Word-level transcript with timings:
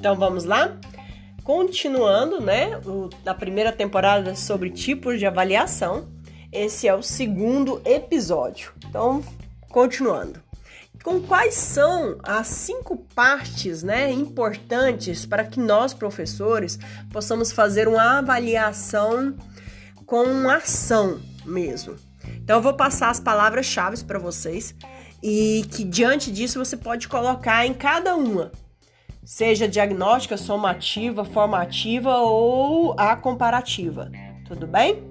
Então 0.00 0.16
vamos 0.16 0.44
lá? 0.44 0.78
Continuando, 1.44 2.40
né, 2.40 2.78
o, 2.86 3.10
na 3.22 3.34
primeira 3.34 3.70
temporada 3.70 4.34
sobre 4.34 4.70
tipos 4.70 5.18
de 5.18 5.26
avaliação, 5.26 6.08
esse 6.50 6.88
é 6.88 6.94
o 6.94 7.02
segundo 7.02 7.82
episódio. 7.84 8.72
Então, 8.88 9.22
continuando. 9.68 10.42
Com 11.04 11.20
quais 11.20 11.52
são 11.52 12.16
as 12.22 12.46
cinco 12.46 12.96
partes 13.14 13.82
né, 13.82 14.10
importantes 14.10 15.26
para 15.26 15.44
que 15.44 15.60
nós, 15.60 15.92
professores, 15.92 16.78
possamos 17.12 17.52
fazer 17.52 17.86
uma 17.86 18.20
avaliação 18.20 19.36
com 20.06 20.48
ação 20.48 21.20
mesmo? 21.44 21.94
Então, 22.36 22.56
eu 22.56 22.62
vou 22.62 22.72
passar 22.72 23.10
as 23.10 23.20
palavras-chave 23.20 24.02
para 24.04 24.18
vocês 24.18 24.74
e 25.22 25.66
que 25.70 25.84
diante 25.84 26.32
disso 26.32 26.58
você 26.58 26.74
pode 26.74 27.06
colocar 27.06 27.66
em 27.66 27.74
cada 27.74 28.16
uma 28.16 28.50
seja 29.24 29.68
diagnóstica, 29.68 30.36
somativa, 30.36 31.24
formativa 31.24 32.18
ou 32.18 32.94
a 32.98 33.14
comparativa. 33.16 34.10
Tudo 34.46 34.66
bem? 34.66 35.04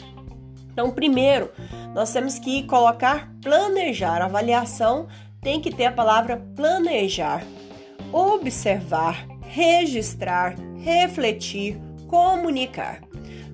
Então, 0.71 0.91
primeiro, 0.91 1.51
nós 1.93 2.11
temos 2.11 2.39
que 2.39 2.63
colocar 2.63 3.31
planejar. 3.41 4.21
A 4.21 4.25
avaliação 4.25 5.07
tem 5.41 5.59
que 5.59 5.73
ter 5.73 5.85
a 5.85 5.91
palavra 5.91 6.37
planejar, 6.55 7.43
observar, 8.11 9.25
registrar, 9.41 10.55
refletir, 10.77 11.79
comunicar. 12.07 13.01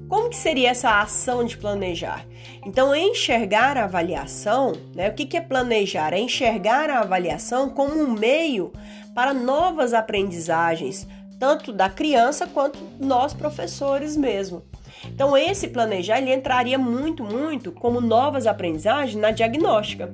Como 0.08 0.30
que 0.30 0.36
seria 0.36 0.70
essa 0.70 1.02
ação 1.02 1.44
de 1.44 1.58
planejar? 1.58 2.26
Então, 2.66 2.96
enxergar 2.96 3.76
a 3.76 3.86
avaliação, 3.86 4.74
né? 4.94 5.10
O 5.10 5.14
que, 5.14 5.26
que 5.26 5.38
é 5.38 5.42
planejar? 5.42 6.14
É 6.14 6.20
enxergar 6.20 6.90
a 6.90 7.00
avaliação 7.00 7.70
como 7.70 7.96
um 7.96 8.12
meio 8.12 8.72
para 9.16 9.34
novas 9.34 9.94
aprendizagens, 9.94 11.08
tanto 11.40 11.74
da 11.74 11.90
criança 11.90 12.46
quanto 12.46 12.80
nós 13.00 13.34
professores 13.34 14.16
mesmo. 14.16 14.64
Então, 15.06 15.36
esse 15.36 15.68
planejar 15.70 16.20
ele 16.20 16.34
entraria 16.34 16.78
muito, 16.78 17.24
muito 17.24 17.72
como 17.72 18.00
novas 18.00 18.46
aprendizagens 18.46 19.20
na 19.20 19.32
diagnóstica. 19.32 20.14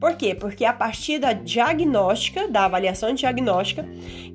Por 0.00 0.16
quê? 0.16 0.34
Porque 0.34 0.64
é 0.64 0.68
a 0.68 0.72
partir 0.72 1.18
da 1.18 1.34
diagnóstica, 1.34 2.48
da 2.48 2.64
avaliação 2.64 3.12
diagnóstica, 3.12 3.84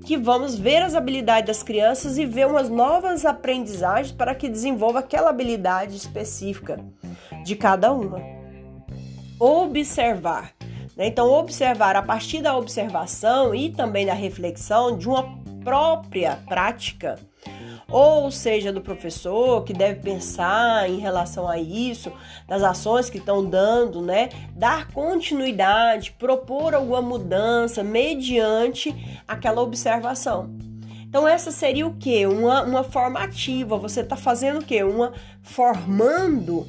que 0.06 0.16
vamos 0.16 0.56
ver 0.56 0.84
as 0.84 0.94
habilidades 0.94 1.48
das 1.48 1.64
crianças 1.64 2.20
e 2.20 2.26
ver 2.26 2.46
umas 2.46 2.70
novas 2.70 3.26
aprendizagens 3.26 4.12
para 4.12 4.36
que 4.36 4.48
desenvolva 4.48 5.00
aquela 5.00 5.32
habilidade 5.32 5.96
específica 5.96 6.80
de 7.44 7.56
cada 7.56 7.92
uma. 7.92 8.22
Observar. 9.40 10.54
Né? 10.96 11.08
Então, 11.08 11.28
observar 11.32 11.96
a 11.96 12.04
partir 12.04 12.44
da 12.44 12.56
observação 12.56 13.56
e 13.56 13.72
também 13.72 14.06
da 14.06 14.14
reflexão 14.14 14.96
de 14.96 15.10
uma 15.10 15.44
própria 15.64 16.38
prática 16.48 17.18
ou 17.90 18.32
seja 18.32 18.74
do 18.74 18.82
professor 18.82 19.64
que 19.64 19.74
deve 19.74 20.02
pensar 20.02 20.90
em 20.90 20.98
relação 20.98 21.48
a 21.48 21.60
isso, 21.60 22.12
das 22.48 22.64
ações 22.64 23.10
que 23.10 23.18
estão 23.18 23.46
dando, 23.46 24.02
né? 24.02 24.30
Dar 24.56 24.88
continuidade, 24.92 26.12
propor 26.14 26.74
alguma 26.74 27.02
mudança 27.02 27.84
mediante 27.84 29.22
aquela 29.28 29.62
observação. 29.62 30.50
Então, 31.08 31.28
essa 31.28 31.52
seria 31.52 31.88
o 31.88 31.96
que? 31.96 32.26
Uma, 32.26 32.64
uma 32.64 32.84
formativa. 32.84 33.78
Você 33.78 34.02
está 34.02 34.18
fazendo 34.18 34.60
o 34.60 34.66
que? 34.66 34.84
Uma 34.84 35.14
formando 35.42 36.68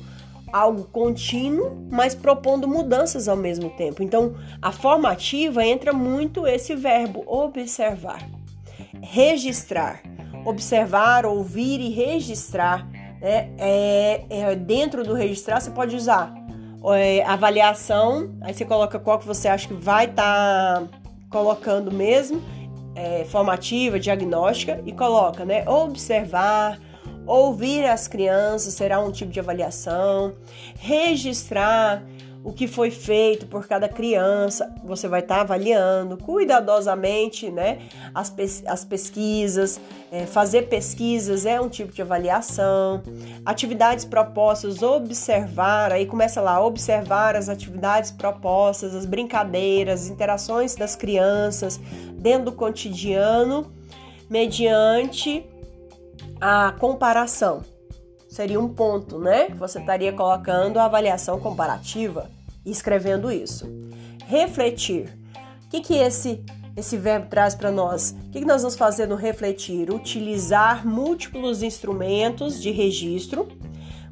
algo 0.53 0.85
contínuo, 0.85 1.87
mas 1.91 2.15
propondo 2.15 2.69
mudanças 2.69 3.27
ao 3.27 3.37
mesmo 3.37 3.71
tempo. 3.71 4.03
Então, 4.03 4.37
a 4.63 4.71
formativa 4.71 5.65
entra 5.65 5.93
muito 5.93 6.47
esse 6.47 6.75
verbo 6.77 7.25
observar, 7.27 8.21
registrar 9.03 10.03
observar, 10.47 11.27
ouvir 11.27 11.81
e 11.81 11.91
registrar. 11.91 12.89
Né? 13.21 13.51
É, 13.59 14.25
é, 14.31 14.55
dentro 14.55 15.05
do 15.05 15.15
registrar, 15.15 15.61
você 15.61 15.71
pode 15.71 15.95
usar 15.97 16.33
é, 16.95 17.25
avaliação, 17.25 18.37
aí 18.41 18.55
você 18.55 18.65
coloca 18.65 18.99
qual 18.99 19.19
que 19.19 19.27
você 19.27 19.49
acha 19.49 19.67
que 19.67 19.75
vai 19.75 20.05
estar 20.07 20.81
tá 20.81 20.89
colocando 21.29 21.91
mesmo, 21.91 22.43
é, 22.95 23.25
formativa, 23.25 23.99
diagnóstica, 23.99 24.81
e 24.87 24.93
coloca, 24.93 25.45
né? 25.45 25.69
Observar, 25.69 26.79
ouvir 27.27 27.85
as 27.85 28.07
crianças 28.07 28.75
será 28.75 29.01
um 29.01 29.11
tipo 29.11 29.33
de 29.33 29.41
avaliação, 29.41 30.35
registrar 30.79 32.03
o 32.45 32.53
que 32.53 32.67
foi 32.67 32.91
feito 32.91 33.47
por 33.47 33.67
cada 33.67 33.89
criança, 33.89 34.73
você 34.85 35.09
vai 35.09 35.21
estar 35.21 35.37
tá 35.37 35.41
avaliando 35.41 36.17
cuidadosamente 36.17 37.51
né, 37.51 37.81
as, 38.15 38.33
as 38.67 38.85
pesquisas, 38.85 39.81
é, 40.13 40.27
fazer 40.27 40.69
pesquisas 40.69 41.45
é 41.45 41.61
um 41.61 41.69
tipo 41.69 41.93
de 41.93 42.03
avaliação, 42.03 43.03
atividades 43.45 44.05
propostas, 44.05 44.83
observar, 44.83 45.93
aí 45.93 46.07
começa 46.07 46.41
lá, 46.41 46.65
observar 46.65 47.35
as 47.37 47.49
atividades 47.49 48.11
propostas, 48.11 48.95
as 48.95 49.05
brincadeiras, 49.05 50.03
as 50.03 50.09
interações 50.09 50.77
das 50.77 50.95
crianças 50.95 51.81
dentro 52.15 52.47
do 52.47 52.53
cotidiano, 52.53 53.73
mediante 54.31 55.45
a 56.41 56.73
comparação 56.79 57.76
seria 58.37 58.61
um 58.61 58.69
ponto, 58.69 59.19
né? 59.19 59.49
Você 59.57 59.79
estaria 59.79 60.13
colocando 60.13 60.77
a 60.77 60.85
avaliação 60.85 61.41
comparativa 61.41 62.31
e 62.67 62.71
escrevendo 62.71 63.33
isso. 63.33 63.67
Refletir. 64.27 65.09
O 65.65 65.71
que, 65.71 65.81
que 65.81 65.95
esse, 65.95 66.45
esse 66.77 66.99
verbo 66.99 67.29
traz 67.31 67.55
para 67.55 67.73
nós? 67.73 68.15
O 68.27 68.31
que, 68.31 68.41
que 68.41 68.45
nós 68.45 68.61
vamos 68.61 68.77
fazer 68.77 69.07
no 69.07 69.15
refletir? 69.15 69.91
Utilizar 69.91 70.87
múltiplos 70.87 71.63
instrumentos 71.63 72.61
de 72.61 72.71
registro, 72.71 73.49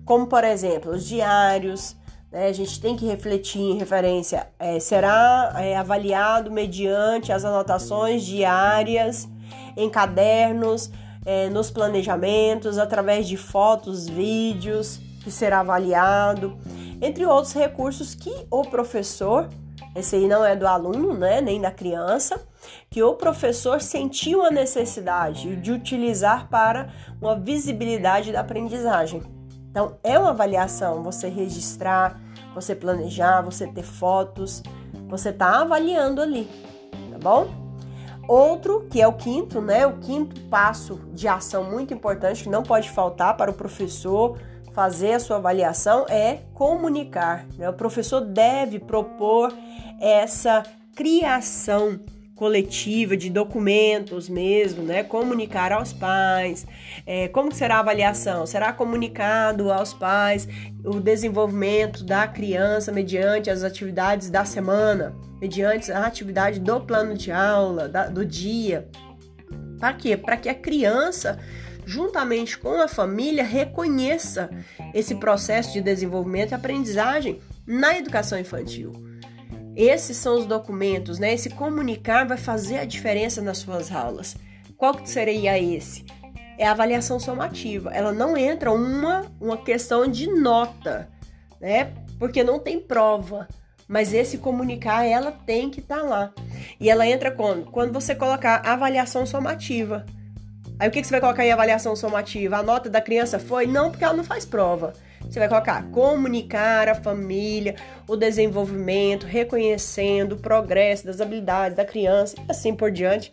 como 0.06 0.26
por 0.26 0.42
exemplo 0.42 0.92
os 0.92 1.04
diários. 1.04 1.94
Né? 2.32 2.46
A 2.46 2.52
gente 2.52 2.80
tem 2.80 2.96
que 2.96 3.04
refletir 3.04 3.60
em 3.60 3.76
referência. 3.76 4.48
É, 4.58 4.80
será 4.80 5.54
é, 5.58 5.76
avaliado 5.76 6.50
mediante 6.50 7.30
as 7.30 7.44
anotações 7.44 8.24
diárias 8.24 9.28
em 9.76 9.90
cadernos 9.90 10.90
é, 11.24 11.48
nos 11.48 11.70
planejamentos, 11.70 12.78
através 12.78 13.26
de 13.26 13.36
fotos, 13.36 14.08
vídeos, 14.08 15.00
que 15.22 15.30
será 15.30 15.60
avaliado, 15.60 16.58
entre 17.00 17.24
outros 17.24 17.54
recursos 17.54 18.14
que 18.14 18.32
o 18.50 18.62
professor, 18.62 19.48
esse 19.94 20.16
aí 20.16 20.28
não 20.28 20.44
é 20.44 20.54
do 20.54 20.66
aluno, 20.66 21.14
né, 21.14 21.40
nem 21.40 21.60
da 21.60 21.70
criança, 21.70 22.40
que 22.90 23.02
o 23.02 23.14
professor 23.14 23.80
sentiu 23.80 24.44
a 24.44 24.50
necessidade 24.50 25.56
de 25.56 25.72
utilizar 25.72 26.48
para 26.48 26.92
uma 27.20 27.38
visibilidade 27.38 28.32
da 28.32 28.40
aprendizagem. 28.40 29.22
Então, 29.70 29.98
é 30.04 30.18
uma 30.18 30.30
avaliação 30.30 31.02
você 31.02 31.28
registrar, 31.28 32.20
você 32.54 32.74
planejar, 32.74 33.42
você 33.42 33.66
ter 33.66 33.82
fotos, 33.82 34.62
você 35.08 35.30
está 35.30 35.62
avaliando 35.62 36.22
ali, 36.22 36.48
tá 37.10 37.18
bom? 37.18 37.63
Outro, 38.26 38.86
que 38.90 39.00
é 39.00 39.06
o 39.06 39.12
quinto, 39.12 39.60
né? 39.60 39.86
O 39.86 39.98
quinto 39.98 40.40
passo 40.42 41.00
de 41.12 41.28
ação 41.28 41.64
muito 41.64 41.92
importante 41.92 42.42
que 42.42 42.48
não 42.48 42.62
pode 42.62 42.90
faltar 42.90 43.36
para 43.36 43.50
o 43.50 43.54
professor 43.54 44.38
fazer 44.74 45.12
a 45.12 45.20
sua 45.20 45.36
avaliação 45.36 46.04
é 46.08 46.40
comunicar. 46.52 47.46
Né? 47.56 47.70
O 47.70 47.72
professor 47.72 48.20
deve 48.20 48.80
propor 48.80 49.52
essa 50.00 50.64
criação 50.94 52.00
coletiva 52.34 53.16
de 53.16 53.30
documentos 53.30 54.28
mesmo, 54.28 54.82
né? 54.82 55.04
Comunicar 55.04 55.72
aos 55.72 55.92
pais. 55.92 56.66
É, 57.06 57.28
como 57.28 57.54
será 57.54 57.76
a 57.76 57.80
avaliação? 57.80 58.44
Será 58.44 58.72
comunicado 58.72 59.72
aos 59.72 59.94
pais 59.94 60.48
o 60.84 61.00
desenvolvimento 61.00 62.04
da 62.04 62.26
criança 62.26 62.90
mediante 62.90 63.50
as 63.50 63.62
atividades 63.62 64.30
da 64.30 64.44
semana, 64.44 65.14
mediante 65.40 65.92
a 65.92 66.06
atividade 66.06 66.58
do 66.58 66.80
plano 66.80 67.14
de 67.14 67.30
aula, 67.30 67.88
da, 67.88 68.08
do 68.08 68.26
dia. 68.26 68.88
Para 69.78 69.94
quê? 69.94 70.16
Para 70.16 70.36
que 70.36 70.48
a 70.48 70.54
criança, 70.54 71.38
juntamente 71.86 72.58
com 72.58 72.80
a 72.80 72.88
família, 72.88 73.44
reconheça 73.44 74.50
esse 74.92 75.14
processo 75.14 75.72
de 75.72 75.80
desenvolvimento 75.80 76.50
e 76.50 76.54
aprendizagem 76.54 77.40
na 77.66 77.96
educação 77.96 78.38
infantil. 78.38 79.13
Esses 79.76 80.16
são 80.16 80.38
os 80.38 80.46
documentos, 80.46 81.18
né? 81.18 81.34
Esse 81.34 81.50
comunicar 81.50 82.26
vai 82.26 82.36
fazer 82.36 82.78
a 82.78 82.84
diferença 82.84 83.42
nas 83.42 83.58
suas 83.58 83.90
aulas. 83.90 84.36
Qual 84.76 84.94
que 84.94 85.08
seria 85.08 85.58
esse? 85.58 86.04
É 86.56 86.66
a 86.66 86.70
avaliação 86.70 87.18
somativa. 87.18 87.90
Ela 87.92 88.12
não 88.12 88.36
entra 88.36 88.72
uma, 88.72 89.24
uma 89.40 89.56
questão 89.56 90.06
de 90.06 90.28
nota, 90.28 91.08
né? 91.60 91.92
Porque 92.18 92.44
não 92.44 92.58
tem 92.58 92.78
prova. 92.78 93.48
Mas 93.88 94.14
esse 94.14 94.38
comunicar, 94.38 95.04
ela 95.04 95.32
tem 95.32 95.68
que 95.68 95.80
estar 95.80 95.98
tá 95.98 96.02
lá. 96.02 96.32
E 96.80 96.88
ela 96.88 97.06
entra 97.06 97.30
quando? 97.30 97.64
Quando 97.70 97.92
você 97.92 98.14
colocar 98.14 98.62
avaliação 98.64 99.26
somativa. 99.26 100.06
Aí 100.78 100.88
o 100.88 100.90
que, 100.90 101.00
que 101.00 101.06
você 101.06 101.12
vai 101.12 101.20
colocar 101.20 101.44
em 101.44 101.52
avaliação 101.52 101.94
somativa? 101.94 102.56
A 102.58 102.62
nota 102.62 102.88
da 102.88 103.00
criança 103.00 103.38
foi? 103.38 103.66
Não, 103.66 103.90
porque 103.90 104.04
ela 104.04 104.14
não 104.14 104.24
faz 104.24 104.44
prova. 104.44 104.92
Você 105.34 105.40
vai 105.40 105.48
colocar 105.48 105.82
comunicar 105.90 106.88
a 106.88 106.94
família, 106.94 107.74
o 108.06 108.14
desenvolvimento, 108.14 109.26
reconhecendo 109.26 110.34
o 110.34 110.36
progresso 110.36 111.04
das 111.04 111.20
habilidades 111.20 111.76
da 111.76 111.84
criança 111.84 112.36
e 112.38 112.44
assim 112.48 112.72
por 112.72 112.92
diante. 112.92 113.32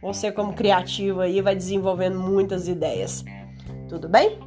você 0.00 0.30
como 0.30 0.52
criativo 0.52 1.20
aí 1.20 1.40
vai 1.40 1.56
desenvolvendo 1.56 2.20
muitas 2.20 2.68
ideias. 2.68 3.24
Tudo 3.88 4.08
bem? 4.08 4.38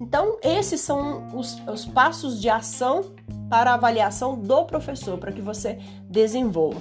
Então, 0.00 0.38
esses 0.42 0.80
são 0.80 1.28
os, 1.36 1.60
os 1.68 1.84
passos 1.84 2.40
de 2.40 2.48
ação 2.48 3.14
para 3.50 3.72
a 3.72 3.74
avaliação 3.74 4.34
do 4.34 4.64
professor, 4.64 5.18
para 5.18 5.32
que 5.32 5.42
você 5.42 5.78
desenvolva. 6.08 6.80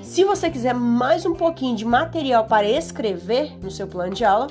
Se 0.00 0.22
você 0.22 0.48
quiser 0.48 0.74
mais 0.74 1.26
um 1.26 1.34
pouquinho 1.34 1.74
de 1.74 1.84
material 1.84 2.46
para 2.46 2.68
escrever 2.68 3.58
no 3.60 3.68
seu 3.68 3.88
plano 3.88 4.14
de 4.14 4.24
aula, 4.24 4.46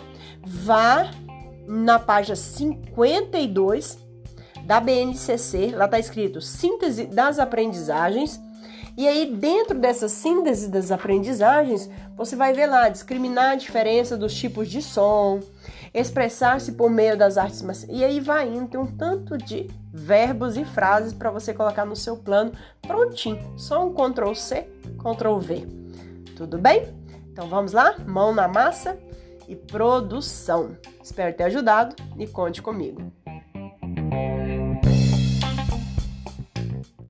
vá 0.45 1.09
na 1.65 1.97
página 1.97 2.35
52 2.35 4.06
da 4.67 4.81
BNCC, 4.81 5.71
lá 5.73 5.85
está 5.85 5.97
escrito 5.97 6.41
Síntese 6.41 7.05
das 7.05 7.39
Aprendizagens. 7.39 8.39
E 8.97 9.07
aí, 9.07 9.31
dentro 9.33 9.79
dessa 9.79 10.09
síntese 10.09 10.69
das 10.69 10.91
aprendizagens, 10.91 11.89
você 12.17 12.35
vai 12.35 12.51
ver 12.51 12.65
lá 12.65 12.89
discriminar 12.89 13.51
a 13.51 13.55
diferença 13.55 14.17
dos 14.17 14.33
tipos 14.33 14.67
de 14.67 14.81
som, 14.81 15.39
expressar-se 15.93 16.71
por 16.71 16.89
meio 16.89 17.15
das 17.15 17.37
artes 17.37 17.63
E 17.87 18.03
aí 18.03 18.19
vai 18.19 18.49
indo, 18.49 18.67
tem 18.67 18.79
um 18.79 18.87
tanto 18.87 19.37
de 19.37 19.69
verbos 19.93 20.57
e 20.57 20.65
frases 20.65 21.13
para 21.13 21.29
você 21.29 21.53
colocar 21.53 21.85
no 21.85 21.95
seu 21.95 22.17
plano 22.17 22.51
prontinho. 22.81 23.39
Só 23.55 23.85
um 23.85 23.93
Ctrl 23.93 24.33
C, 24.33 24.67
Ctrl 24.97 25.37
V. 25.37 25.67
Tudo 26.35 26.57
bem? 26.57 26.87
Então 27.31 27.47
vamos 27.47 27.71
lá? 27.71 27.95
Mão 28.05 28.33
na 28.33 28.47
massa 28.47 28.97
e 29.47 29.55
produção. 29.55 30.75
Espero 31.01 31.35
ter 31.37 31.43
ajudado 31.43 31.95
e 32.17 32.25
conte 32.25 32.63
comigo. 32.63 33.13